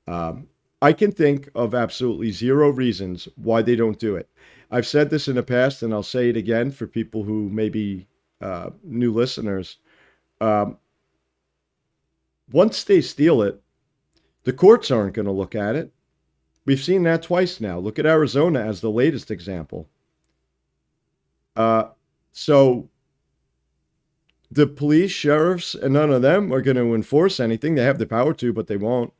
Um, 0.07 0.49
I 0.81 0.93
can 0.93 1.13
think 1.13 1.49
of 1.55 1.75
absolutely 1.75 2.31
zero 2.31 2.71
reasons 2.71 3.29
why 3.37 3.63
they 3.63 3.77
don't 3.77 3.99
do 3.99 4.17
it. 4.17 4.29
I've 4.71 4.87
said 4.87 5.11
this 5.11 5.29
in 5.29 5.37
the 5.37 5.43
past, 5.43 5.83
and 5.83 5.93
I'll 5.93 6.03
say 6.03 6.29
it 6.29 6.37
again 6.37 6.71
for 6.71 6.87
people 6.87 7.25
who 7.25 7.49
may 7.49 7.69
be 7.69 8.07
uh, 8.41 8.71
new 8.83 9.13
listeners. 9.13 9.79
Um, 10.45 10.77
once 12.53 12.85
they 12.85 13.01
steal 13.01 13.41
it, 13.41 13.63
the 14.45 14.53
courts 14.53 14.91
aren't 14.91 15.15
going 15.15 15.25
to 15.25 15.33
look 15.33 15.55
at 15.55 15.75
it. 15.75 15.91
We've 16.67 16.83
seen 16.83 17.03
that 17.05 17.23
twice 17.23 17.63
now. 17.63 17.79
Look 17.79 17.99
at 17.99 18.05
Arizona 18.05 18.61
as 18.61 18.83
the 18.83 18.91
latest 18.91 19.31
example. 19.31 19.89
Uh, 21.57 21.85
so 22.31 22.91
the 24.51 24.67
police, 24.67 25.13
sheriffs, 25.13 25.75
and 25.75 25.95
none 25.95 26.13
of 26.13 26.21
them 26.21 26.53
are 26.53 26.61
going 26.61 26.77
to 26.77 26.95
enforce 26.95 27.41
anything. 27.41 27.75
They 27.75 27.85
have 27.85 27.99
the 27.99 28.07
power 28.07 28.35
to, 28.35 28.53
but 28.53 28.67
they 28.67 28.77
won't. 28.77 29.15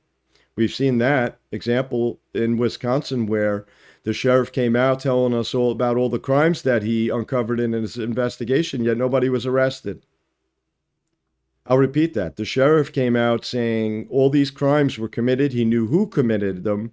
We've 0.57 0.73
seen 0.73 0.99
that 0.99 1.39
example 1.51 2.21
in 2.35 2.59
Wisconsin 2.59 3.25
where 3.27 3.65
the 4.03 4.13
sheriff 4.13 4.53
came 4.53 4.77
out 4.77 5.01
telling 5.01 5.33
us 5.33 5.55
all 5.55 5.73
about 5.73 5.97
all 5.97 6.11
the 6.11 6.19
crimes 6.19 6.61
that 6.63 6.83
he 6.83 7.09
uncovered 7.09 7.61
in 7.61 7.73
his 7.73 7.97
investigation, 7.97 8.85
yet 8.85 8.99
nobody 8.99 9.31
was 9.31 9.47
arrested. 9.47 10.05
I'll 11.67 11.79
repeat 11.79 12.13
that. 12.15 12.37
The 12.37 12.45
sheriff 12.45 12.93
came 12.93 13.17
out 13.17 13.45
saying 13.45 14.07
all 14.11 14.29
these 14.29 14.51
crimes 14.51 14.99
were 14.99 15.09
committed. 15.09 15.53
He 15.53 15.65
knew 15.65 15.87
who 15.87 16.07
committed 16.07 16.63
them. 16.63 16.93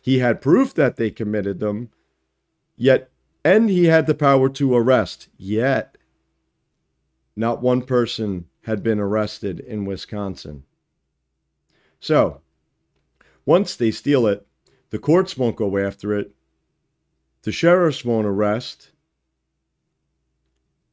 He 0.00 0.20
had 0.20 0.40
proof 0.40 0.72
that 0.74 0.96
they 0.96 1.10
committed 1.10 1.58
them. 1.58 1.90
Yet, 2.76 3.10
and 3.44 3.68
he 3.68 3.86
had 3.86 4.06
the 4.06 4.14
power 4.14 4.48
to 4.50 4.76
arrest. 4.76 5.28
Yet, 5.36 5.98
not 7.34 7.62
one 7.62 7.82
person 7.82 8.46
had 8.64 8.82
been 8.82 9.00
arrested 9.00 9.58
in 9.58 9.84
Wisconsin. 9.84 10.64
So, 11.98 12.42
once 13.44 13.74
they 13.74 13.90
steal 13.90 14.26
it, 14.26 14.46
the 14.90 14.98
courts 14.98 15.36
won't 15.36 15.56
go 15.56 15.78
after 15.78 16.16
it. 16.16 16.32
The 17.42 17.52
sheriffs 17.52 18.04
won't 18.04 18.26
arrest. 18.26 18.90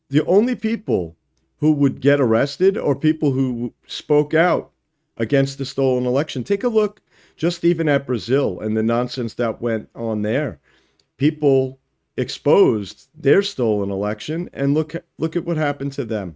The 0.10 0.26
only 0.26 0.56
people 0.56 1.16
who 1.60 1.72
would 1.72 2.02
get 2.02 2.20
arrested 2.20 2.78
or 2.78 2.96
people 2.96 3.32
who 3.32 3.74
spoke 3.86 4.34
out 4.34 4.72
against 5.18 5.58
the 5.58 5.66
stolen 5.66 6.06
election. 6.06 6.44
Take 6.44 6.64
a 6.64 6.70
look 6.70 7.02
just 7.36 7.64
even 7.64 7.88
at 7.88 8.08
Brazil 8.08 8.60
and 8.60 8.76
the 8.76 8.84
nonsense 8.84 9.34
that 9.36 9.62
went 9.62 9.90
on 9.94 10.22
there. 10.22 10.60
People 11.18 11.80
exposed 12.18 13.08
their 13.16 13.42
stolen 13.42 13.90
election 13.90 14.50
and 14.52 14.74
look 14.74 14.94
look 15.18 15.36
at 15.36 15.46
what 15.46 15.58
happened 15.58 15.94
to 15.94 16.06
them. 16.06 16.36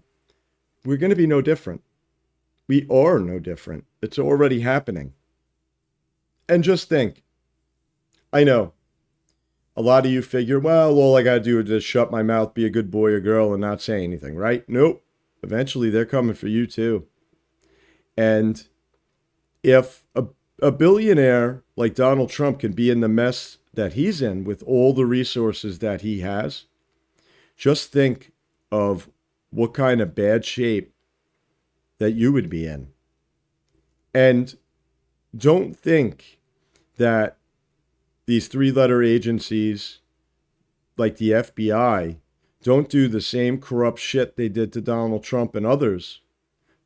We're 0.86 0.98
going 0.98 1.10
to 1.10 1.16
be 1.16 1.28
no 1.28 1.42
different. 1.42 1.82
We 2.68 2.88
are 2.90 3.20
no 3.20 3.40
different. 3.40 3.86
It's 4.02 4.20
already 4.20 4.62
happening. 4.62 5.14
And 6.48 6.64
just 6.64 6.90
think. 6.90 7.24
I 8.32 8.44
know 8.44 8.74
a 9.76 9.82
lot 9.82 10.06
of 10.06 10.12
you 10.12 10.22
figure, 10.22 10.60
well, 10.60 10.94
all 10.98 11.18
I 11.18 11.24
got 11.24 11.36
to 11.36 11.40
do 11.40 11.60
is 11.60 11.68
just 11.68 11.88
shut 11.88 12.12
my 12.12 12.24
mouth, 12.24 12.54
be 12.54 12.66
a 12.66 12.70
good 12.70 12.92
boy 12.92 13.12
or 13.12 13.20
girl, 13.20 13.54
and 13.54 13.62
not 13.62 13.82
say 13.82 14.04
anything, 14.04 14.36
right? 14.36 14.68
Nope. 14.68 15.04
Eventually, 15.44 15.90
they're 15.90 16.06
coming 16.06 16.36
for 16.36 16.48
you 16.48 16.66
too. 16.66 17.06
And 18.18 18.66
if 19.62 20.04
a, 20.16 20.26
a 20.62 20.72
billionaire 20.72 21.64
like 21.76 21.96
Donald 21.96 22.30
Trump 22.30 22.60
can 22.60 22.72
be 22.72 22.90
in 22.90 23.02
the 23.02 23.10
mess 23.10 23.58
that 23.74 23.94
he's 23.94 24.22
in 24.22 24.44
with 24.44 24.64
all 24.64 24.94
the 24.94 25.06
resources 25.06 25.80
that 25.80 26.02
he 26.02 26.22
has, 26.22 26.66
just 27.58 27.92
think 27.92 28.32
of 28.72 29.10
what 29.50 29.74
kind 29.74 30.02
of 30.02 30.16
bad 30.16 30.46
shape 30.46 30.94
that 32.00 32.12
you 32.12 32.32
would 32.32 32.50
be 32.50 32.66
in. 32.66 32.88
And 34.14 34.56
don't 35.36 35.76
think 35.76 36.40
that 36.98 37.38
these 38.26 38.48
three 38.48 38.72
letter 38.72 39.02
agencies 39.02 40.00
like 40.98 41.18
the 41.18 41.32
FBI 41.32 42.18
don't 42.64 42.90
do 42.90 43.08
the 43.08 43.22
same 43.22 43.60
corrupt 43.60 44.00
shit 44.00 44.36
they 44.36 44.50
did 44.50 44.74
to 44.74 44.82
Donald 44.82 45.24
Trump 45.24 45.56
and 45.56 45.66
others 45.66 46.22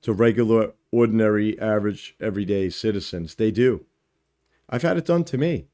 to 0.01 0.11
regular, 0.11 0.73
ordinary, 0.91 1.59
average, 1.59 2.15
everyday 2.19 2.69
citizens. 2.69 3.35
They 3.35 3.51
do. 3.51 3.85
I've 4.69 4.81
had 4.81 4.97
it 4.97 5.05
done 5.05 5.23
to 5.25 5.37
me. 5.37 5.67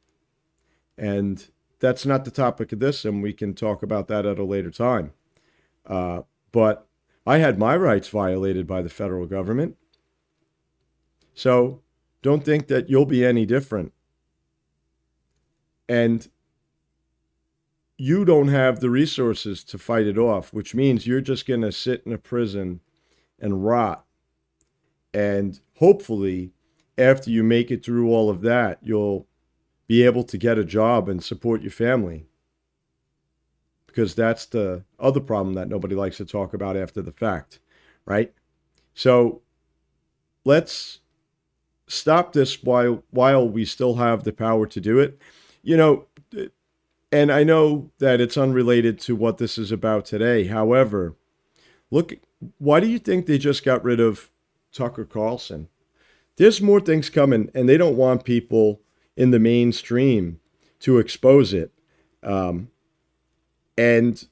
And 0.97 1.47
that's 1.79 2.05
not 2.05 2.25
the 2.25 2.31
topic 2.31 2.71
of 2.71 2.79
this, 2.79 3.03
and 3.03 3.23
we 3.23 3.33
can 3.33 3.53
talk 3.53 3.81
about 3.81 4.07
that 4.07 4.25
at 4.25 4.39
a 4.39 4.43
later 4.43 4.71
time. 4.71 5.13
Uh, 5.85 6.21
but 6.51 6.87
I 7.25 7.37
had 7.37 7.57
my 7.57 7.75
rights 7.75 8.09
violated 8.09 8.67
by 8.67 8.81
the 8.81 8.89
federal 8.89 9.25
government. 9.25 9.77
So 11.33 11.81
don't 12.21 12.45
think 12.45 12.67
that 12.67 12.89
you'll 12.89 13.05
be 13.05 13.25
any 13.25 13.45
different. 13.45 13.91
And 15.89 16.27
you 17.97 18.25
don't 18.25 18.47
have 18.47 18.79
the 18.79 18.89
resources 18.89 19.63
to 19.65 19.77
fight 19.77 20.07
it 20.07 20.17
off, 20.17 20.51
which 20.51 20.73
means 20.73 21.05
you're 21.05 21.21
just 21.21 21.45
going 21.45 21.61
to 21.61 21.71
sit 21.71 22.03
in 22.05 22.13
a 22.13 22.17
prison 22.17 22.79
and 23.39 23.65
rot. 23.65 24.05
And 25.13 25.59
hopefully, 25.77 26.51
after 26.97 27.29
you 27.29 27.43
make 27.43 27.69
it 27.69 27.85
through 27.85 28.09
all 28.09 28.29
of 28.29 28.41
that, 28.41 28.79
you'll 28.81 29.27
be 29.87 30.03
able 30.03 30.23
to 30.23 30.37
get 30.37 30.57
a 30.57 30.65
job 30.65 31.07
and 31.07 31.23
support 31.23 31.61
your 31.61 31.71
family. 31.71 32.25
Because 33.85 34.15
that's 34.15 34.45
the 34.47 34.83
other 34.99 35.19
problem 35.19 35.53
that 35.53 35.69
nobody 35.69 35.93
likes 35.93 36.17
to 36.17 36.25
talk 36.25 36.53
about 36.53 36.75
after 36.75 37.01
the 37.01 37.11
fact, 37.11 37.59
right? 38.05 38.33
So 38.95 39.41
let's 40.45 40.99
stop 41.85 42.33
this 42.33 42.63
while 42.63 43.03
while 43.11 43.47
we 43.47 43.65
still 43.65 43.95
have 43.95 44.23
the 44.23 44.33
power 44.33 44.65
to 44.65 44.81
do 44.81 44.97
it. 44.97 45.19
You 45.61 45.77
know, 45.77 46.05
and 47.13 47.31
I 47.31 47.43
know 47.43 47.91
that 47.99 48.19
it's 48.19 48.37
unrelated 48.37 48.99
to 49.01 49.15
what 49.15 49.37
this 49.37 49.59
is 49.59 49.71
about 49.71 50.03
today. 50.03 50.45
However, 50.45 51.15
look, 51.91 52.13
why 52.57 52.79
do 52.79 52.87
you 52.87 52.97
think 52.97 53.27
they 53.27 53.37
just 53.37 53.63
got 53.63 53.83
rid 53.83 53.99
of 53.99 54.31
Tucker 54.71 55.05
Carlson? 55.05 55.69
There's 56.37 56.59
more 56.59 56.79
things 56.79 57.11
coming, 57.11 57.51
and 57.53 57.69
they 57.69 57.77
don't 57.77 57.95
want 57.97 58.25
people 58.25 58.81
in 59.15 59.29
the 59.29 59.37
mainstream 59.37 60.39
to 60.79 60.97
expose 60.97 61.53
it. 61.53 61.71
Um, 62.23 62.69
and 63.77 64.25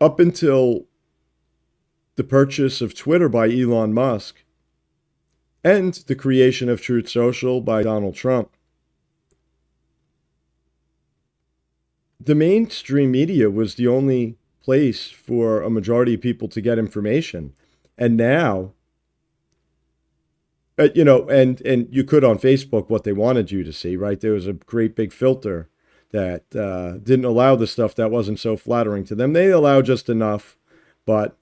up 0.00 0.18
until 0.18 0.86
the 2.16 2.24
purchase 2.24 2.80
of 2.80 2.92
Twitter 2.92 3.28
by 3.28 3.48
Elon 3.48 3.94
Musk 3.94 4.42
and 5.62 5.94
the 5.94 6.16
creation 6.16 6.68
of 6.68 6.80
Truth 6.80 7.08
Social 7.08 7.60
by 7.60 7.84
Donald 7.84 8.16
Trump, 8.16 8.50
the 12.20 12.34
mainstream 12.34 13.10
media 13.10 13.50
was 13.50 13.74
the 13.74 13.88
only 13.88 14.36
place 14.62 15.10
for 15.10 15.62
a 15.62 15.70
majority 15.70 16.14
of 16.14 16.20
people 16.20 16.48
to 16.48 16.60
get 16.60 16.78
information. 16.78 17.54
And 17.96 18.16
now, 18.16 18.72
uh, 20.78 20.88
you 20.94 21.04
know, 21.04 21.28
and 21.28 21.60
and 21.62 21.88
you 21.90 22.04
could 22.04 22.24
on 22.24 22.38
Facebook 22.38 22.90
what 22.90 23.04
they 23.04 23.12
wanted 23.12 23.50
you 23.50 23.64
to 23.64 23.72
see, 23.72 23.96
right? 23.96 24.20
There 24.20 24.32
was 24.32 24.46
a 24.46 24.52
great 24.52 24.94
big 24.94 25.12
filter 25.12 25.68
that 26.12 26.44
uh, 26.54 26.98
didn't 26.98 27.24
allow 27.24 27.56
the 27.56 27.66
stuff 27.66 27.94
that 27.94 28.10
wasn't 28.10 28.38
so 28.38 28.56
flattering 28.56 29.04
to 29.04 29.14
them. 29.14 29.32
They 29.32 29.50
allow 29.50 29.80
just 29.80 30.08
enough, 30.08 30.56
but 31.06 31.36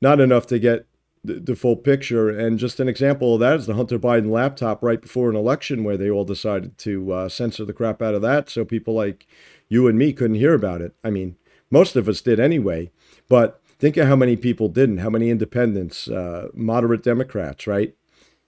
not 0.00 0.20
enough 0.20 0.46
to 0.46 0.58
get 0.58 0.86
the, 1.22 1.34
the 1.34 1.56
full 1.56 1.76
picture. 1.76 2.30
And 2.30 2.58
just 2.58 2.80
an 2.80 2.88
example 2.88 3.34
of 3.34 3.40
that 3.40 3.56
is 3.56 3.66
the 3.66 3.74
Hunter 3.74 3.98
Biden 3.98 4.30
laptop 4.30 4.82
right 4.82 5.02
before 5.02 5.28
an 5.28 5.36
election, 5.36 5.84
where 5.84 5.96
they 5.96 6.10
all 6.10 6.24
decided 6.24 6.78
to 6.78 7.12
uh, 7.12 7.28
censor 7.28 7.64
the 7.64 7.72
crap 7.72 8.00
out 8.00 8.14
of 8.14 8.22
that, 8.22 8.48
so 8.48 8.64
people 8.64 8.94
like 8.94 9.26
you 9.68 9.86
and 9.86 9.98
me 9.98 10.12
couldn't 10.12 10.36
hear 10.36 10.54
about 10.54 10.80
it. 10.80 10.94
I 11.04 11.10
mean, 11.10 11.36
most 11.70 11.96
of 11.96 12.08
us 12.08 12.20
did 12.20 12.40
anyway, 12.40 12.90
but 13.28 13.60
think 13.78 13.96
of 13.96 14.08
how 14.08 14.16
many 14.16 14.36
people 14.36 14.68
didn't, 14.68 14.98
how 14.98 15.10
many 15.10 15.30
independents, 15.30 16.08
uh, 16.08 16.48
moderate 16.54 17.02
Democrats, 17.02 17.66
right? 17.66 17.94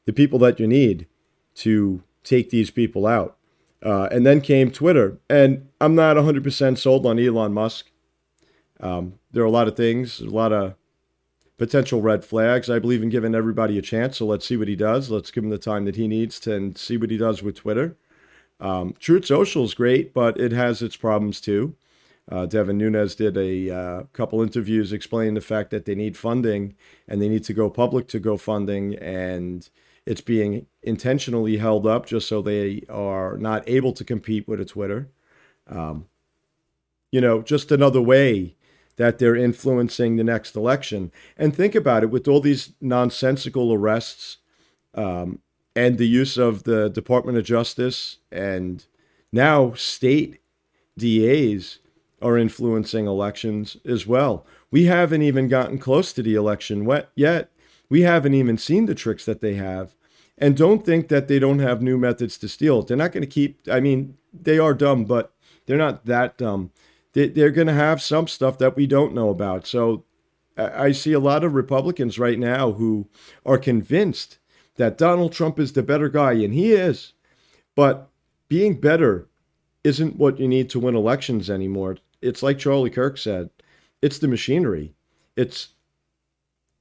The 0.06 0.12
people 0.12 0.38
that 0.40 0.58
you 0.58 0.66
need 0.66 1.06
to 1.56 2.02
take 2.24 2.50
these 2.50 2.70
people 2.70 3.06
out. 3.06 3.36
Uh, 3.82 4.08
and 4.10 4.26
then 4.26 4.42
came 4.42 4.70
Twitter. 4.70 5.18
And 5.30 5.68
I'm 5.80 5.94
not 5.94 6.16
100% 6.16 6.76
sold 6.76 7.06
on 7.06 7.18
Elon 7.18 7.54
Musk. 7.54 7.90
Um, 8.78 9.14
there 9.30 9.42
are 9.42 9.46
a 9.46 9.50
lot 9.50 9.68
of 9.68 9.76
things, 9.76 10.20
a 10.20 10.26
lot 10.26 10.52
of 10.52 10.74
potential 11.56 12.02
red 12.02 12.24
flags. 12.24 12.68
I 12.68 12.78
believe 12.78 13.02
in 13.02 13.08
giving 13.08 13.34
everybody 13.34 13.78
a 13.78 13.82
chance. 13.82 14.18
So 14.18 14.26
let's 14.26 14.46
see 14.46 14.56
what 14.56 14.68
he 14.68 14.76
does. 14.76 15.10
Let's 15.10 15.30
give 15.30 15.44
him 15.44 15.50
the 15.50 15.58
time 15.58 15.86
that 15.86 15.96
he 15.96 16.08
needs 16.08 16.38
to 16.40 16.54
and 16.54 16.76
see 16.76 16.98
what 16.98 17.10
he 17.10 17.16
does 17.16 17.42
with 17.42 17.56
Twitter. 17.56 17.96
Um, 18.60 18.94
Truth 18.98 19.26
Social 19.26 19.64
is 19.64 19.74
great, 19.74 20.12
but 20.12 20.38
it 20.38 20.52
has 20.52 20.82
its 20.82 20.96
problems 20.96 21.40
too. 21.40 21.74
Uh, 22.30 22.46
Devin 22.46 22.78
Nunes 22.78 23.14
did 23.14 23.36
a 23.36 23.70
uh, 23.70 24.02
couple 24.12 24.42
interviews 24.42 24.92
explaining 24.92 25.34
the 25.34 25.40
fact 25.40 25.70
that 25.70 25.84
they 25.84 25.94
need 25.96 26.16
funding 26.16 26.76
and 27.08 27.20
they 27.20 27.28
need 27.28 27.42
to 27.44 27.52
go 27.52 27.68
public 27.68 28.06
to 28.08 28.20
go 28.20 28.36
funding, 28.36 28.94
and 28.96 29.68
it's 30.06 30.20
being 30.20 30.66
intentionally 30.82 31.56
held 31.56 31.86
up 31.86 32.06
just 32.06 32.28
so 32.28 32.40
they 32.40 32.82
are 32.88 33.36
not 33.36 33.68
able 33.68 33.92
to 33.92 34.04
compete 34.04 34.46
with 34.46 34.60
a 34.60 34.64
Twitter. 34.64 35.08
Um, 35.66 36.06
you 37.10 37.20
know, 37.20 37.42
just 37.42 37.72
another 37.72 38.00
way 38.00 38.56
that 38.96 39.18
they're 39.18 39.36
influencing 39.36 40.16
the 40.16 40.24
next 40.24 40.54
election. 40.54 41.10
And 41.36 41.56
think 41.56 41.74
about 41.74 42.02
it 42.02 42.10
with 42.10 42.28
all 42.28 42.40
these 42.40 42.72
nonsensical 42.80 43.72
arrests 43.72 44.38
um, 44.94 45.40
and 45.74 45.98
the 45.98 46.08
use 46.08 46.36
of 46.36 46.64
the 46.64 46.88
Department 46.88 47.38
of 47.38 47.44
Justice 47.44 48.18
and 48.30 48.86
now 49.32 49.72
state 49.74 50.40
DAs 50.98 51.78
are 52.20 52.36
influencing 52.36 53.06
elections 53.06 53.76
as 53.84 54.06
well. 54.06 54.44
We 54.70 54.84
haven't 54.84 55.22
even 55.22 55.48
gotten 55.48 55.78
close 55.78 56.12
to 56.12 56.22
the 56.22 56.34
election 56.34 56.88
yet. 57.14 57.50
We 57.88 58.02
haven't 58.02 58.34
even 58.34 58.58
seen 58.58 58.86
the 58.86 58.94
tricks 58.94 59.24
that 59.24 59.40
they 59.40 59.54
have. 59.54 59.94
And 60.36 60.56
don't 60.56 60.84
think 60.84 61.08
that 61.08 61.28
they 61.28 61.38
don't 61.38 61.58
have 61.58 61.82
new 61.82 61.98
methods 61.98 62.38
to 62.38 62.48
steal. 62.48 62.82
They're 62.82 62.96
not 62.96 63.12
going 63.12 63.22
to 63.22 63.26
keep, 63.26 63.60
I 63.70 63.80
mean, 63.80 64.16
they 64.32 64.58
are 64.58 64.74
dumb, 64.74 65.04
but 65.04 65.32
they're 65.66 65.76
not 65.76 66.06
that 66.06 66.38
dumb. 66.38 66.72
They're 67.12 67.50
going 67.50 67.66
to 67.66 67.72
have 67.72 68.00
some 68.00 68.26
stuff 68.28 68.58
that 68.58 68.76
we 68.76 68.86
don't 68.86 69.14
know 69.14 69.30
about. 69.30 69.66
So 69.66 70.04
I 70.56 70.92
see 70.92 71.12
a 71.12 71.20
lot 71.20 71.44
of 71.44 71.54
Republicans 71.54 72.18
right 72.18 72.38
now 72.38 72.72
who 72.72 73.08
are 73.44 73.58
convinced 73.58 74.38
that 74.80 74.98
Donald 74.98 75.32
Trump 75.32 75.58
is 75.58 75.72
the 75.72 75.82
better 75.82 76.08
guy, 76.08 76.32
and 76.32 76.54
he 76.54 76.72
is. 76.72 77.12
But 77.74 78.08
being 78.48 78.80
better 78.80 79.28
isn't 79.84 80.16
what 80.16 80.38
you 80.38 80.48
need 80.48 80.68
to 80.70 80.80
win 80.80 80.94
elections 80.94 81.48
anymore. 81.48 81.98
It's 82.20 82.42
like 82.42 82.58
Charlie 82.58 82.90
Kirk 82.90 83.16
said 83.16 83.50
it's 84.02 84.18
the 84.18 84.28
machinery, 84.28 84.94
it's 85.36 85.68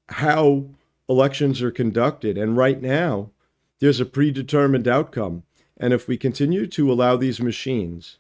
how 0.09 0.65
elections 1.07 1.61
are 1.61 1.71
conducted. 1.71 2.37
And 2.37 2.55
right 2.55 2.81
now, 2.81 3.31
there's 3.79 3.99
a 3.99 4.05
predetermined 4.05 4.87
outcome. 4.87 5.43
And 5.77 5.93
if 5.93 6.07
we 6.07 6.17
continue 6.17 6.67
to 6.67 6.91
allow 6.91 7.15
these 7.15 7.41
machines, 7.41 8.17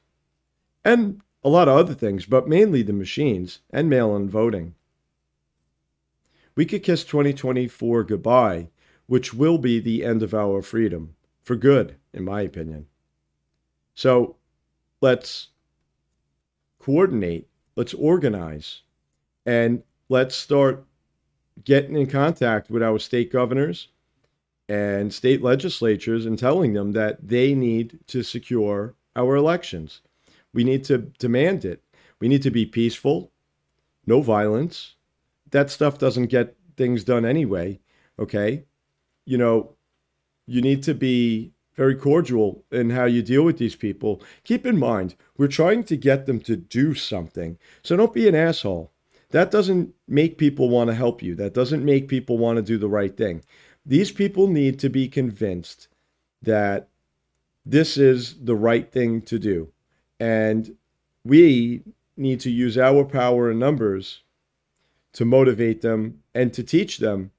and 0.85 1.21
a 1.43 1.49
lot 1.49 1.67
of 1.67 1.77
other 1.77 1.93
things, 1.93 2.25
but 2.25 2.47
mainly 2.47 2.81
the 2.81 2.93
machines 2.93 3.59
and 3.69 3.89
mail 3.89 4.15
in 4.15 4.29
voting, 4.29 4.75
we 6.55 6.65
could 6.65 6.83
kiss 6.83 7.03
2024 7.03 8.03
goodbye, 8.05 8.67
which 9.09 9.33
will 9.33 9.57
be 9.57 9.79
the 9.79 10.05
end 10.05 10.21
of 10.21 10.35
our 10.35 10.61
freedom 10.61 11.15
for 11.41 11.55
good, 11.55 11.95
in 12.13 12.23
my 12.23 12.41
opinion. 12.41 12.85
So 13.95 14.35
let's 15.01 15.47
coordinate, 16.77 17.47
let's 17.75 17.95
organize, 17.95 18.83
and 19.47 19.81
let's 20.09 20.35
start 20.35 20.85
getting 21.63 21.97
in 21.97 22.05
contact 22.05 22.69
with 22.69 22.83
our 22.83 22.99
state 22.99 23.31
governors 23.31 23.87
and 24.69 25.11
state 25.11 25.41
legislatures 25.41 26.27
and 26.27 26.37
telling 26.37 26.73
them 26.73 26.91
that 26.91 27.27
they 27.27 27.55
need 27.55 27.97
to 28.05 28.21
secure 28.21 28.93
our 29.15 29.35
elections. 29.35 30.01
We 30.53 30.63
need 30.63 30.83
to 30.83 30.99
demand 30.99 31.65
it. 31.65 31.81
We 32.19 32.27
need 32.27 32.43
to 32.43 32.51
be 32.51 32.67
peaceful, 32.67 33.31
no 34.05 34.21
violence. 34.21 34.93
That 35.49 35.71
stuff 35.71 35.97
doesn't 35.97 36.27
get 36.27 36.55
things 36.77 37.03
done 37.03 37.25
anyway. 37.25 37.79
Okay. 38.19 38.65
You 39.29 39.37
know, 39.37 39.75
you 40.47 40.59
need 40.59 40.81
to 40.83 40.95
be 40.95 41.51
very 41.75 41.93
cordial 41.93 42.63
in 42.71 42.89
how 42.89 43.05
you 43.05 43.21
deal 43.21 43.43
with 43.43 43.59
these 43.59 43.75
people. 43.75 44.23
Keep 44.43 44.65
in 44.65 44.75
mind, 44.79 45.13
we're 45.37 45.47
trying 45.47 45.83
to 45.83 45.95
get 45.95 46.25
them 46.25 46.39
to 46.39 46.55
do 46.55 46.95
something. 46.95 47.59
So 47.83 47.95
don't 47.95 48.11
be 48.11 48.27
an 48.27 48.33
asshole. 48.33 48.91
That 49.29 49.51
doesn't 49.51 49.93
make 50.07 50.39
people 50.39 50.67
want 50.67 50.89
to 50.89 50.95
help 50.95 51.21
you. 51.21 51.35
That 51.35 51.53
doesn't 51.53 51.85
make 51.85 52.07
people 52.07 52.39
want 52.39 52.57
to 52.57 52.63
do 52.63 52.79
the 52.79 52.89
right 52.89 53.15
thing. 53.15 53.43
These 53.85 54.11
people 54.11 54.47
need 54.47 54.79
to 54.79 54.89
be 54.89 55.07
convinced 55.07 55.89
that 56.41 56.89
this 57.63 57.97
is 57.97 58.33
the 58.43 58.55
right 58.55 58.91
thing 58.91 59.21
to 59.21 59.37
do. 59.37 59.71
And 60.19 60.75
we 61.23 61.83
need 62.17 62.39
to 62.39 62.49
use 62.49 62.79
our 62.79 63.05
power 63.05 63.51
and 63.51 63.59
numbers 63.59 64.23
to 65.13 65.23
motivate 65.23 65.81
them 65.81 66.23
and 66.33 66.51
to 66.53 66.63
teach 66.63 66.97
them 66.97 67.29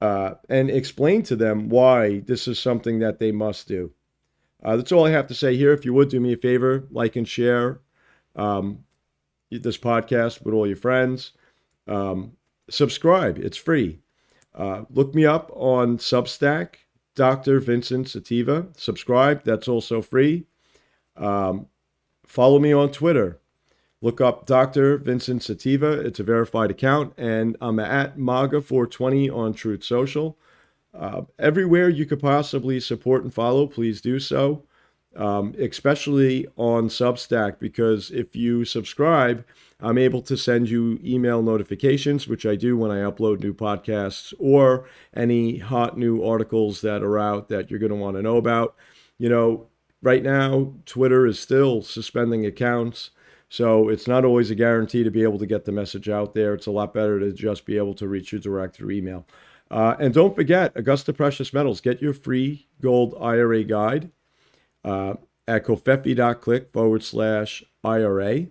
uh, 0.00 0.34
and 0.48 0.70
explain 0.70 1.22
to 1.24 1.36
them 1.36 1.68
why 1.68 2.20
this 2.20 2.46
is 2.46 2.58
something 2.58 2.98
that 2.98 3.18
they 3.18 3.32
must 3.32 3.66
do. 3.68 3.92
Uh, 4.62 4.76
that's 4.76 4.92
all 4.92 5.06
I 5.06 5.10
have 5.10 5.26
to 5.28 5.34
say 5.34 5.56
here. 5.56 5.72
If 5.72 5.84
you 5.84 5.94
would 5.94 6.08
do 6.08 6.20
me 6.20 6.32
a 6.32 6.36
favor, 6.36 6.86
like 6.90 7.16
and 7.16 7.28
share 7.28 7.80
um, 8.34 8.84
this 9.50 9.78
podcast 9.78 10.42
with 10.42 10.54
all 10.54 10.66
your 10.66 10.76
friends. 10.76 11.32
Um, 11.86 12.32
subscribe, 12.68 13.38
it's 13.38 13.56
free. 13.56 14.00
Uh, 14.54 14.84
look 14.90 15.14
me 15.14 15.24
up 15.24 15.50
on 15.54 15.98
Substack, 15.98 16.76
Dr. 17.14 17.60
Vincent 17.60 18.08
Sativa. 18.08 18.68
Subscribe, 18.76 19.44
that's 19.44 19.68
also 19.68 20.02
free. 20.02 20.46
Um, 21.16 21.66
follow 22.26 22.58
me 22.58 22.72
on 22.72 22.90
Twitter. 22.90 23.40
Look 24.02 24.20
up 24.20 24.46
Dr. 24.46 24.98
Vincent 24.98 25.42
Sativa. 25.42 25.92
It's 25.92 26.20
a 26.20 26.24
verified 26.24 26.70
account, 26.70 27.14
and 27.16 27.56
I'm 27.60 27.78
at 27.78 28.18
MAGA420 28.18 29.34
on 29.34 29.54
Truth 29.54 29.84
Social. 29.84 30.36
Uh, 30.92 31.22
everywhere 31.38 31.88
you 31.88 32.04
could 32.04 32.20
possibly 32.20 32.78
support 32.78 33.22
and 33.22 33.32
follow, 33.32 33.66
please 33.66 34.00
do 34.00 34.18
so, 34.18 34.64
um, 35.14 35.54
especially 35.58 36.46
on 36.56 36.88
Substack, 36.88 37.58
because 37.58 38.10
if 38.10 38.36
you 38.36 38.64
subscribe, 38.64 39.44
I'm 39.80 39.98
able 39.98 40.22
to 40.22 40.36
send 40.36 40.68
you 40.68 40.98
email 41.02 41.42
notifications, 41.42 42.28
which 42.28 42.46
I 42.46 42.54
do 42.54 42.76
when 42.76 42.90
I 42.90 42.98
upload 42.98 43.42
new 43.42 43.54
podcasts 43.54 44.32
or 44.38 44.88
any 45.14 45.58
hot 45.58 45.98
new 45.98 46.22
articles 46.22 46.82
that 46.82 47.02
are 47.02 47.18
out 47.18 47.48
that 47.48 47.70
you're 47.70 47.80
going 47.80 47.90
to 47.90 47.96
want 47.96 48.16
to 48.16 48.22
know 48.22 48.36
about. 48.36 48.74
You 49.18 49.30
know, 49.30 49.68
right 50.02 50.22
now, 50.22 50.74
Twitter 50.84 51.26
is 51.26 51.38
still 51.38 51.82
suspending 51.82 52.44
accounts. 52.44 53.10
So 53.48 53.88
it's 53.88 54.08
not 54.08 54.24
always 54.24 54.50
a 54.50 54.54
guarantee 54.54 55.04
to 55.04 55.10
be 55.10 55.22
able 55.22 55.38
to 55.38 55.46
get 55.46 55.64
the 55.64 55.72
message 55.72 56.08
out 56.08 56.34
there. 56.34 56.54
It's 56.54 56.66
a 56.66 56.72
lot 56.72 56.92
better 56.92 57.20
to 57.20 57.32
just 57.32 57.64
be 57.64 57.76
able 57.76 57.94
to 57.94 58.08
reach 58.08 58.32
you 58.32 58.38
direct 58.38 58.76
through 58.76 58.90
email. 58.90 59.26
Uh, 59.70 59.96
and 59.98 60.14
don't 60.14 60.34
forget, 60.34 60.72
Augusta 60.74 61.12
Precious 61.12 61.52
Metals, 61.52 61.80
get 61.80 62.02
your 62.02 62.12
free 62.12 62.68
gold 62.80 63.14
IRA 63.20 63.64
guide 63.64 64.10
uh, 64.84 65.14
at 65.48 65.64
covfefe.click 65.64 66.72
forward 66.72 67.02
slash 67.02 67.64
IRA 67.82 68.46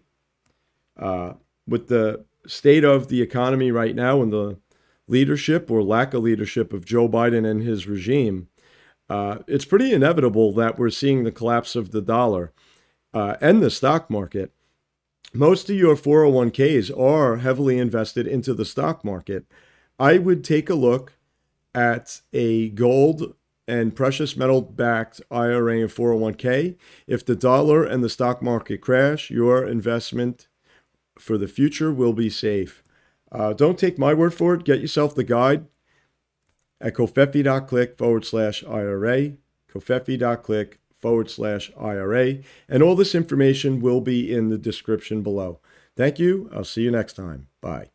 uh, 0.97 1.33
with 1.67 1.87
the 1.87 2.25
state 2.47 2.83
of 2.83 3.07
the 3.07 3.21
economy 3.21 3.71
right 3.71 3.95
now 3.95 4.21
and 4.21 4.31
the 4.31 4.57
leadership 5.07 5.69
or 5.69 5.83
lack 5.83 6.13
of 6.13 6.23
leadership 6.23 6.73
of 6.73 6.85
Joe 6.85 7.07
Biden 7.07 7.49
and 7.49 7.61
his 7.61 7.87
regime, 7.87 8.49
uh, 9.09 9.39
it's 9.47 9.65
pretty 9.65 9.93
inevitable 9.93 10.51
that 10.53 10.79
we're 10.79 10.89
seeing 10.89 11.23
the 11.23 11.31
collapse 11.31 11.75
of 11.75 11.91
the 11.91 12.01
dollar 12.01 12.51
uh, 13.13 13.35
and 13.39 13.61
the 13.61 13.69
stock 13.69 14.09
market. 14.09 14.51
Most 15.35 15.69
of 15.69 15.75
your 15.75 15.97
401ks 15.97 16.97
are 16.97 17.37
heavily 17.37 17.77
invested 17.77 18.25
into 18.25 18.53
the 18.53 18.63
stock 18.63 19.03
market. 19.03 19.45
I 19.99 20.17
would 20.17 20.45
take 20.45 20.69
a 20.69 20.75
look 20.75 21.17
at 21.73 22.21
a 22.31 22.69
gold 22.69 23.35
and 23.67 23.93
precious 23.93 24.37
metal 24.37 24.61
backed 24.61 25.19
IRA 25.29 25.81
and 25.81 25.89
401k. 25.89 26.77
If 27.05 27.25
the 27.25 27.35
dollar 27.35 27.83
and 27.83 28.01
the 28.01 28.07
stock 28.07 28.41
market 28.41 28.79
crash, 28.79 29.29
your 29.29 29.67
investment 29.67 30.47
for 31.19 31.37
the 31.37 31.49
future 31.49 31.91
will 31.91 32.13
be 32.13 32.29
safe. 32.29 32.81
Uh, 33.29 33.51
don't 33.51 33.77
take 33.77 33.99
my 33.99 34.13
word 34.13 34.33
for 34.33 34.53
it. 34.53 34.63
Get 34.63 34.79
yourself 34.79 35.15
the 35.15 35.25
guide 35.25 35.65
at 36.79 36.93
covfefe.click 36.93 37.97
forward 37.97 38.23
slash 38.23 38.63
IRA, 38.63 39.33
covfefe.click 39.69 40.79
forward 41.05 41.29
slash 41.29 41.71
IRA. 41.79 42.37
And 42.67 42.81
all 42.81 42.95
this 42.95 43.13
information 43.13 43.79
will 43.79 44.01
be 44.01 44.33
in 44.33 44.49
the 44.49 44.57
description 44.57 45.21
below. 45.21 45.59
Thank 45.95 46.17
you. 46.17 46.49
I'll 46.51 46.63
see 46.63 46.81
you 46.81 46.89
next 46.89 47.13
time. 47.13 47.47
Bye. 47.61 47.94